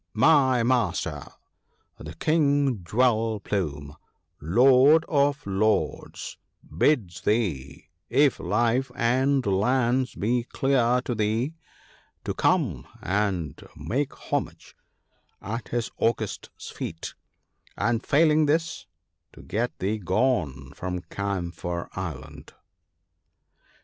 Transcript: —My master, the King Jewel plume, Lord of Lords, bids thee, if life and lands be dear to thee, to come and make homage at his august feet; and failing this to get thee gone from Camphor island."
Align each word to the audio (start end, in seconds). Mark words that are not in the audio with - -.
—My 0.29 0.63
master, 0.63 1.23
the 1.99 2.15
King 2.15 2.83
Jewel 2.83 3.39
plume, 3.39 3.95
Lord 4.41 5.05
of 5.07 5.45
Lords, 5.45 6.39
bids 6.75 7.21
thee, 7.21 7.87
if 8.09 8.39
life 8.39 8.89
and 8.95 9.45
lands 9.45 10.15
be 10.15 10.47
dear 10.59 11.01
to 11.05 11.13
thee, 11.13 11.53
to 12.23 12.33
come 12.33 12.87
and 13.03 13.61
make 13.75 14.13
homage 14.31 14.75
at 15.39 15.67
his 15.67 15.91
august 15.99 16.49
feet; 16.59 17.13
and 17.77 18.03
failing 18.03 18.47
this 18.47 18.87
to 19.33 19.43
get 19.43 19.77
thee 19.77 19.99
gone 19.99 20.71
from 20.75 21.01
Camphor 21.11 21.89
island." 21.93 22.53